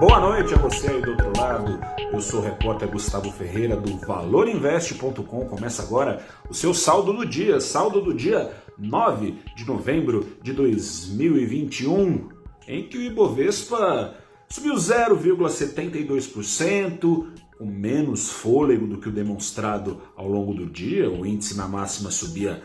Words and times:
Boa 0.00 0.18
noite 0.18 0.52
a 0.54 0.56
você 0.56 0.88
aí 0.88 1.02
do 1.02 1.10
outro 1.10 1.30
lado. 1.36 1.78
Eu 2.10 2.22
sou 2.22 2.40
o 2.40 2.42
repórter 2.42 2.88
Gustavo 2.88 3.30
Ferreira 3.30 3.76
do 3.76 3.98
valorinvest.com. 3.98 5.44
Começa 5.44 5.82
agora 5.82 6.26
o 6.48 6.54
seu 6.54 6.72
saldo 6.72 7.12
do 7.12 7.26
dia, 7.26 7.60
saldo 7.60 8.00
do 8.00 8.14
dia 8.14 8.50
9 8.78 9.34
de 9.54 9.66
novembro 9.66 10.26
de 10.42 10.54
2021, 10.54 12.30
em 12.66 12.88
que 12.88 12.96
o 12.96 13.02
Ibovespa 13.02 14.14
subiu 14.48 14.72
0,72%, 14.72 17.26
com 17.58 17.66
menos 17.66 18.30
fôlego 18.30 18.86
do 18.86 18.96
que 18.96 19.10
o 19.10 19.12
demonstrado 19.12 20.00
ao 20.16 20.26
longo 20.26 20.54
do 20.54 20.64
dia. 20.64 21.10
O 21.10 21.26
índice 21.26 21.54
na 21.54 21.68
máxima 21.68 22.10
subia 22.10 22.62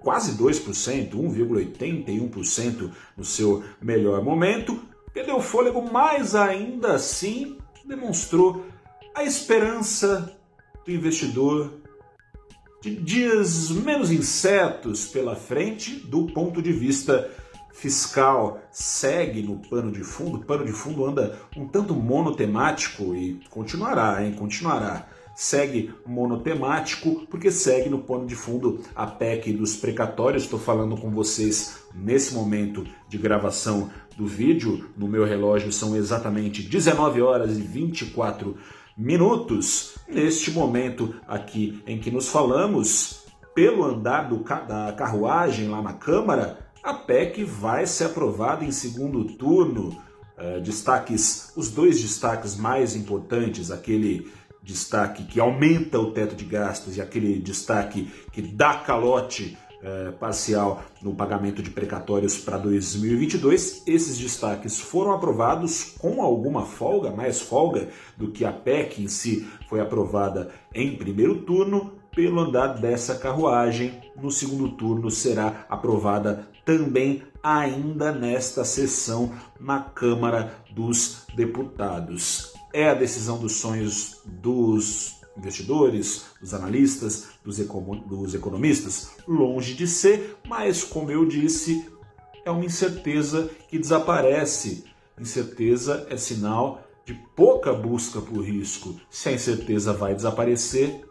quase 0.00 0.36
2%, 0.36 1.12
1,81% 1.12 2.90
no 3.16 3.24
seu 3.24 3.62
melhor 3.80 4.24
momento. 4.24 4.90
Perdeu 5.12 5.40
fôlego, 5.40 5.82
mas 5.92 6.34
ainda 6.34 6.94
assim 6.94 7.58
demonstrou 7.84 8.64
a 9.14 9.24
esperança 9.24 10.34
do 10.84 10.90
investidor 10.90 11.72
de 12.80 12.96
dias 12.96 13.70
menos 13.70 14.10
incertos 14.10 15.06
pela 15.06 15.36
frente 15.36 15.94
do 15.94 16.26
ponto 16.26 16.60
de 16.60 16.72
vista 16.72 17.30
fiscal 17.72 18.60
segue 18.70 19.42
no 19.42 19.58
pano 19.58 19.90
de 19.90 20.02
fundo, 20.02 20.38
o 20.38 20.44
pano 20.44 20.64
de 20.64 20.72
fundo 20.72 21.04
anda 21.04 21.38
um 21.56 21.66
tanto 21.66 21.94
monotemático 21.94 23.14
e 23.14 23.40
continuará, 23.50 24.24
hein? 24.24 24.34
Continuará. 24.34 25.06
Segue 25.34 25.94
monotemático 26.06 27.26
porque 27.30 27.50
segue 27.50 27.88
no 27.88 27.98
pano 27.98 28.26
de 28.26 28.34
fundo 28.34 28.80
a 28.94 29.06
PEC 29.06 29.52
dos 29.52 29.76
precatórios. 29.76 30.44
Estou 30.44 30.58
falando 30.58 30.96
com 30.96 31.10
vocês 31.10 31.84
nesse 31.94 32.34
momento 32.34 32.86
de 33.08 33.18
gravação 33.18 33.90
do 34.16 34.26
vídeo. 34.26 34.90
No 34.96 35.08
meu 35.08 35.24
relógio 35.24 35.72
são 35.72 35.96
exatamente 35.96 36.62
19 36.62 37.22
horas 37.22 37.56
e 37.56 37.62
24 37.62 38.56
minutos. 38.96 39.94
Neste 40.08 40.50
momento 40.50 41.14
aqui 41.26 41.82
em 41.86 41.98
que 41.98 42.10
nos 42.10 42.28
falamos, 42.28 43.24
pelo 43.54 43.84
andar 43.84 44.28
do, 44.28 44.38
da 44.38 44.92
carruagem 44.92 45.68
lá 45.68 45.82
na 45.82 45.92
Câmara, 45.92 46.58
a 46.82 46.94
PEC 46.94 47.44
vai 47.44 47.86
ser 47.86 48.04
aprovada 48.04 48.64
em 48.64 48.72
segundo 48.72 49.24
turno. 49.24 49.96
Uh, 50.36 50.60
destaques, 50.60 51.52
os 51.54 51.70
dois 51.70 52.00
destaques 52.00 52.56
mais 52.56 52.96
importantes, 52.96 53.70
aquele 53.70 54.32
destaque 54.62 55.24
que 55.24 55.40
aumenta 55.40 55.98
o 55.98 56.12
teto 56.12 56.34
de 56.34 56.44
gastos 56.44 56.96
e 56.96 57.00
aquele 57.00 57.38
destaque 57.38 58.10
que 58.32 58.40
dá 58.40 58.74
calote 58.74 59.58
uh, 59.82 60.12
parcial 60.12 60.82
no 61.02 61.14
pagamento 61.14 61.62
de 61.62 61.70
precatórios 61.70 62.38
para 62.38 62.56
2022, 62.58 63.82
esses 63.86 64.18
destaques 64.18 64.80
foram 64.80 65.12
aprovados 65.12 65.94
com 65.98 66.22
alguma 66.22 66.64
folga, 66.64 67.10
mais 67.10 67.40
folga 67.40 67.88
do 68.16 68.30
que 68.30 68.44
a 68.44 68.52
PEC 68.52 69.02
em 69.02 69.08
si 69.08 69.46
foi 69.68 69.80
aprovada 69.80 70.50
em 70.74 70.96
primeiro 70.96 71.42
turno, 71.42 72.00
pelo 72.14 72.40
andar 72.40 72.74
dessa 72.78 73.14
carruagem. 73.14 74.00
No 74.20 74.30
segundo 74.30 74.68
turno 74.72 75.10
será 75.10 75.64
aprovada 75.68 76.46
também 76.64 77.22
ainda 77.42 78.12
nesta 78.12 78.64
sessão 78.64 79.32
na 79.58 79.80
Câmara 79.80 80.54
dos 80.70 81.26
Deputados. 81.34 82.52
É 82.72 82.88
a 82.88 82.94
decisão 82.94 83.38
dos 83.38 83.56
sonhos 83.56 84.20
dos 84.24 85.20
investidores, 85.36 86.24
dos 86.40 86.54
analistas, 86.54 87.28
dos, 87.44 87.58
dos 87.58 88.34
economistas? 88.34 89.10
Longe 89.28 89.74
de 89.74 89.86
ser, 89.86 90.36
mas 90.48 90.82
como 90.82 91.10
eu 91.10 91.26
disse, 91.26 91.86
é 92.44 92.50
uma 92.50 92.64
incerteza 92.64 93.50
que 93.68 93.78
desaparece. 93.78 94.84
Incerteza 95.18 96.06
é 96.08 96.16
sinal 96.16 96.82
de 97.04 97.14
pouca 97.36 97.74
busca 97.74 98.20
por 98.20 98.40
risco. 98.40 98.96
Se 99.10 99.28
a 99.28 99.32
incerteza 99.32 99.92
vai 99.92 100.14
desaparecer, 100.14 101.04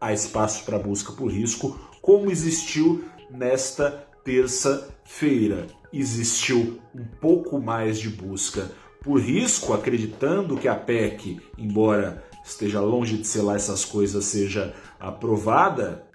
há 0.00 0.12
espaço 0.12 0.64
para 0.64 0.78
busca 0.78 1.12
por 1.12 1.26
risco, 1.26 1.78
como 2.00 2.30
existiu 2.30 3.04
nesta 3.30 3.90
terça-feira. 4.24 5.66
Existiu 5.92 6.80
um 6.94 7.04
pouco 7.04 7.60
mais 7.60 7.98
de 7.98 8.08
busca 8.08 8.70
por 9.04 9.20
risco, 9.20 9.74
acreditando 9.74 10.56
que 10.56 10.66
a 10.66 10.74
PEC, 10.74 11.38
embora 11.58 12.24
esteja 12.42 12.80
longe 12.80 13.18
de 13.18 13.38
lá 13.38 13.54
essas 13.54 13.84
coisas, 13.84 14.24
seja 14.24 14.74
aprovada. 14.98 16.06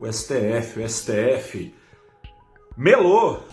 O 0.00 0.12
STF, 0.12 0.80
o 0.80 0.88
STF 0.88 1.72
melou, 2.76 3.44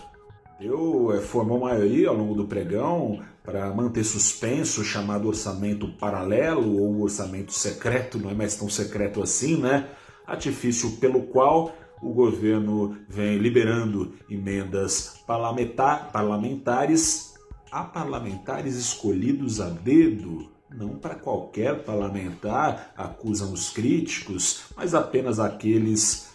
deu, 0.58 1.12
é, 1.14 1.20
formou 1.20 1.60
maioria 1.60 2.08
ao 2.08 2.16
longo 2.16 2.34
do 2.34 2.46
pregão, 2.46 3.22
para 3.44 3.72
manter 3.72 4.02
suspenso 4.04 4.80
o 4.80 4.84
chamado 4.84 5.28
orçamento 5.28 5.86
paralelo 5.98 6.82
ou 6.82 7.02
orçamento 7.02 7.52
secreto, 7.52 8.18
não 8.18 8.30
é 8.30 8.34
mais 8.34 8.56
tão 8.56 8.68
secreto 8.68 9.22
assim, 9.22 9.58
né? 9.58 9.90
Artifício 10.26 10.90
pelo 10.92 11.24
qual 11.24 11.76
o 12.02 12.12
governo 12.12 12.96
vem 13.08 13.38
liberando 13.38 14.14
emendas 14.28 15.22
parlamentares 15.26 17.33
a 17.74 17.82
parlamentares 17.82 18.76
escolhidos 18.76 19.60
a 19.60 19.68
dedo, 19.68 20.48
não 20.70 20.90
para 20.90 21.16
qualquer 21.16 21.82
parlamentar, 21.82 22.92
acusam 22.96 23.52
os 23.52 23.68
críticos, 23.70 24.66
mas 24.76 24.94
apenas 24.94 25.40
aqueles 25.40 26.28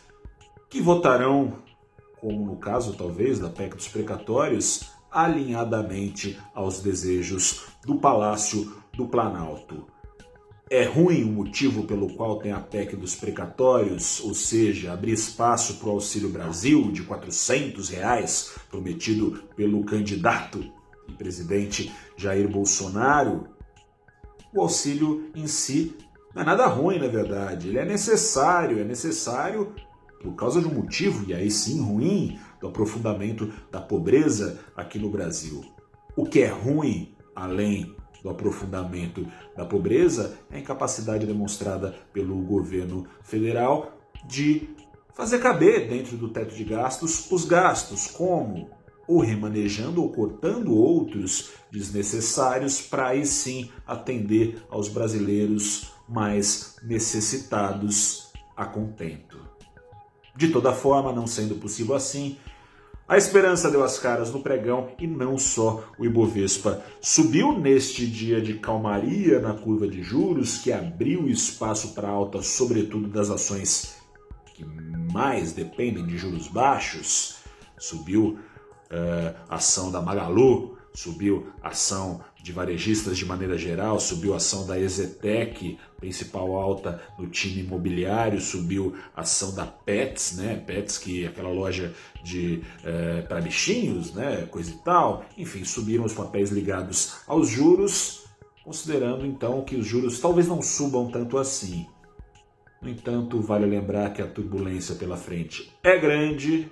que 0.70 0.82
votarão, 0.82 1.60
como 2.20 2.46
no 2.46 2.58
caso 2.58 2.94
talvez 2.98 3.40
da 3.40 3.48
PEC 3.48 3.74
dos 3.78 3.88
precatórios, 3.88 4.92
alinhadamente 5.10 6.38
aos 6.54 6.82
desejos 6.82 7.68
do 7.86 7.96
Palácio 7.96 8.76
do 8.94 9.08
Planalto. 9.08 9.88
É 10.70 10.84
ruim 10.84 11.24
o 11.24 11.32
motivo 11.32 11.86
pelo 11.86 12.16
qual 12.16 12.40
tem 12.40 12.52
a 12.52 12.60
PEC 12.60 12.98
dos 12.98 13.16
precatórios, 13.16 14.20
ou 14.20 14.34
seja, 14.34 14.92
abrir 14.92 15.14
espaço 15.14 15.76
para 15.76 15.88
o 15.88 15.92
Auxílio 15.92 16.28
Brasil 16.28 16.92
de 16.92 17.04
400 17.04 17.88
reais 17.88 18.56
prometido 18.70 19.42
pelo 19.56 19.86
candidato 19.86 20.78
presidente 21.14 21.94
Jair 22.18 22.50
Bolsonaro? 22.50 23.48
O 24.54 24.62
auxílio 24.62 25.30
em 25.36 25.48
si 25.48 25.96
não 26.34 26.42
é 26.42 26.46
nada 26.46 26.68
ruim, 26.68 27.00
na 27.00 27.08
verdade. 27.08 27.70
Ele 27.70 27.80
é 27.80 27.86
necessário, 27.86 28.80
é 28.80 28.84
necessário 28.84 29.74
por 30.22 30.36
causa 30.36 30.60
de 30.62 30.68
um 30.68 30.74
motivo, 30.74 31.30
e 31.30 31.34
aí 31.34 31.50
sim 31.50 31.82
ruim, 31.82 32.38
do 32.60 32.68
aprofundamento 32.68 33.52
da 33.72 33.80
pobreza 33.80 34.60
aqui 34.76 35.00
no 35.00 35.10
Brasil. 35.10 35.64
O 36.16 36.26
que 36.26 36.42
é 36.42 36.48
ruim, 36.48 37.16
além 37.36 37.96
do 38.22 38.30
aprofundamento 38.30 39.26
da 39.56 39.66
pobreza, 39.66 40.38
é 40.52 40.58
a 40.58 40.60
incapacidade 40.60 41.26
demonstrada 41.26 41.96
pelo 42.12 42.36
governo 42.42 43.08
federal 43.24 43.98
de 44.28 44.70
fazer 45.14 45.40
caber 45.40 45.88
dentro 45.88 46.18
do 46.18 46.30
teto 46.30 46.54
de 46.54 46.64
gastos 46.64 47.32
os 47.32 47.46
gastos, 47.46 48.08
como 48.08 48.70
ou 49.10 49.20
remanejando 49.22 50.04
ou 50.04 50.10
cortando 50.12 50.72
outros 50.72 51.50
desnecessários 51.72 52.80
para 52.80 53.08
aí 53.08 53.26
sim 53.26 53.72
atender 53.88 54.62
aos 54.70 54.88
brasileiros 54.88 55.92
mais 56.08 56.76
necessitados 56.84 58.32
a 58.56 58.66
contento. 58.66 59.40
De 60.36 60.50
toda 60.50 60.72
forma, 60.74 61.12
não 61.12 61.26
sendo 61.26 61.56
possível 61.56 61.96
assim, 61.96 62.38
a 63.08 63.18
esperança 63.18 63.72
deu 63.72 63.84
as 63.84 63.98
caras 63.98 64.32
no 64.32 64.42
pregão 64.42 64.92
e 65.00 65.08
não 65.08 65.40
só 65.40 65.84
o 65.98 66.06
Ibovespa 66.06 66.84
subiu 67.02 67.58
neste 67.58 68.06
dia 68.06 68.40
de 68.40 68.60
calmaria 68.60 69.40
na 69.40 69.56
curva 69.56 69.88
de 69.88 70.04
juros, 70.04 70.60
que 70.60 70.72
abriu 70.72 71.28
espaço 71.28 71.96
para 71.96 72.08
alta, 72.08 72.44
sobretudo 72.44 73.08
das 73.08 73.32
ações 73.32 73.96
que 74.54 74.64
mais 75.12 75.52
dependem 75.52 76.06
de 76.06 76.16
juros 76.16 76.48
baixos. 76.48 77.38
Subiu 77.80 78.38
a 79.50 79.56
ação 79.56 79.92
da 79.92 80.02
Magalu, 80.02 80.78
subiu 80.94 81.48
ação 81.62 82.22
de 82.42 82.52
varejistas 82.52 83.18
de 83.18 83.26
maneira 83.26 83.58
geral, 83.58 84.00
subiu 84.00 84.34
ação 84.34 84.66
da 84.66 84.80
Ezetec, 84.80 85.78
principal 85.98 86.56
alta 86.56 87.02
no 87.18 87.28
time 87.28 87.62
imobiliário, 87.62 88.40
subiu 88.40 88.96
ação 89.16 89.54
da 89.54 89.66
Pets, 89.66 90.38
né? 90.38 90.56
Pets 90.66 90.98
que 90.98 91.26
é 91.26 91.28
aquela 91.28 91.50
loja 91.50 91.94
de 92.24 92.62
é, 92.84 93.22
para 93.22 93.42
bichinhos, 93.42 94.14
né? 94.14 94.48
Coisa 94.50 94.72
e 94.72 94.78
tal. 94.78 95.26
Enfim, 95.38 95.64
subiram 95.64 96.06
os 96.06 96.14
papéis 96.14 96.50
ligados 96.50 97.18
aos 97.28 97.50
juros, 97.50 98.26
considerando 98.64 99.26
então 99.26 99.64
que 99.64 99.76
os 99.76 99.86
juros 99.86 100.20
talvez 100.20 100.48
não 100.48 100.62
subam 100.62 101.10
tanto 101.12 101.38
assim. 101.38 101.86
No 102.82 102.90
entanto, 102.90 103.42
vale 103.42 103.66
lembrar 103.66 104.14
que 104.14 104.22
a 104.22 104.28
turbulência 104.28 104.96
pela 104.96 105.18
frente 105.18 105.70
é 105.84 105.98
grande 106.00 106.72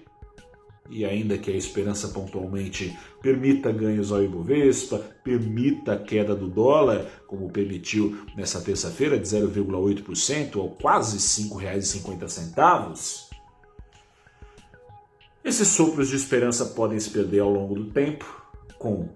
e 0.89 1.06
ainda 1.06 1.38
que 1.38 1.51
a 1.51 1.56
esperança 1.56 2.10
pontualmente 2.10 2.98
permita 3.22 3.72
ganhos 3.72 4.12
ao 4.12 4.24
Ibovespa, 4.24 5.00
permita 5.24 5.94
a 5.94 5.98
queda 5.98 6.36
do 6.36 6.48
dólar, 6.48 7.06
como 7.28 7.51
permitiu 7.51 8.25
nessa 8.36 8.62
terça-feira, 8.62 9.19
de 9.19 9.28
0,8% 9.28 10.56
ou 10.57 10.72
quase 10.72 11.18
R$ 11.44 11.50
5,50, 11.50 13.28
esses 15.48 15.69
sopros 15.69 16.10
de 16.10 16.18
esperança 16.18 16.66
podem 16.66 17.00
se 17.00 17.10
perder 17.10 17.39
ao 17.39 17.50
longo 17.50 17.74
do 17.74 17.86
tempo, 17.86 18.25
com 18.78 19.07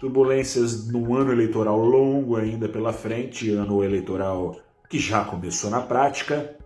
turbulências 0.00 0.88
num 0.88 1.14
ano 1.14 1.30
eleitoral 1.30 1.78
longo 1.78 2.34
ainda 2.34 2.68
pela 2.68 2.92
frente, 2.92 3.52
ano 3.52 3.84
eleitoral 3.84 4.60
que 4.90 4.98
já 4.98 5.24
começou 5.24 5.70
na 5.70 5.80
prática, 5.80 6.56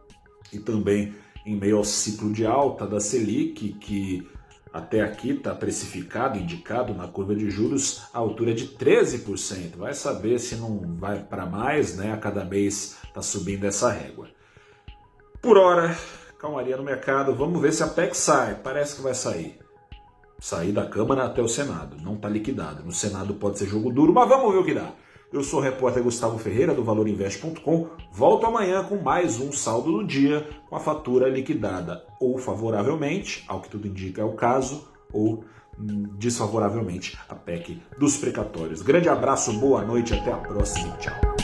e 0.51 0.59
também 0.59 1.15
em 1.45 1.57
meio 1.57 1.79
ao 1.79 1.85
ciclo 1.85 2.33
de 2.33 2.47
alta 2.47 2.87
da 2.87 3.01
Selic, 3.01 3.73
que 3.75 4.29
até 4.73 5.01
aqui 5.01 5.31
está 5.31 5.55
precificado, 5.55 6.39
indicado 6.39 6.95
na 6.95 7.09
curva 7.09 7.35
de 7.35 7.51
juros 7.51 8.03
a 8.15 8.19
altura 8.19 8.55
de 8.55 8.69
13%. 8.69 9.77
Vai 9.77 9.95
saber 9.95 10.39
se 10.39 10.57
não 10.57 10.97
vai 10.97 11.23
para 11.23 11.45
mais, 11.45 11.97
né? 11.97 12.13
A 12.13 12.17
cada 12.17 12.45
mês 12.45 12.99
está 13.05 13.21
subindo 13.21 13.65
essa 13.65 13.91
régua. 13.91 14.29
Por 15.43 15.57
hora, 15.57 15.97
calmaria 16.39 16.77
no 16.77 16.85
mercado. 16.85 17.35
Vamos 17.35 17.61
ver 17.61 17.73
se 17.73 17.83
a 17.83 17.89
PEC 17.89 18.17
sai. 18.17 18.55
Parece 18.63 18.97
que 18.97 19.03
vai 19.03 19.15
sair. 19.15 19.59
Sair 20.39 20.73
da 20.73 20.87
Câmara 20.87 21.25
até 21.25 21.43
o 21.43 21.49
Senado. 21.49 21.97
Não 22.01 22.15
está 22.15 22.29
liquidado. 22.29 22.85
No 22.85 22.93
Senado 22.93 23.35
pode 23.35 23.59
ser 23.59 23.67
jogo 23.67 23.93
duro, 23.93 24.13
mas 24.13 24.29
vamos 24.29 24.53
ver 24.53 24.59
o 24.59 24.65
que 24.65 24.75
dá. 24.75 24.93
Eu 25.33 25.45
sou 25.45 25.61
o 25.61 25.63
repórter 25.63 26.03
Gustavo 26.03 26.39
Ferreira 26.39 26.75
do 26.75 26.83
ValorInvest.com. 26.83 27.89
Volto 28.11 28.47
amanhã 28.47 28.83
com 28.83 28.97
mais 28.97 29.39
um 29.39 29.53
saldo 29.53 29.93
do 29.93 30.05
dia 30.05 30.49
com 30.69 30.75
a 30.75 30.81
fatura 30.81 31.29
liquidada 31.29 32.05
ou 32.19 32.37
favoravelmente, 32.37 33.45
ao 33.47 33.61
que 33.61 33.69
tudo 33.69 33.87
indica 33.87 34.23
é 34.23 34.25
o 34.25 34.33
caso, 34.33 34.89
ou 35.13 35.45
desfavoravelmente 36.19 37.17
a 37.29 37.35
PEC 37.37 37.81
dos 37.97 38.17
precatórios. 38.17 38.83
Grande 38.83 39.09
abraço, 39.09 39.53
boa 39.53 39.85
noite, 39.85 40.15
até 40.15 40.33
a 40.33 40.37
próxima. 40.37 40.97
Tchau. 40.97 41.40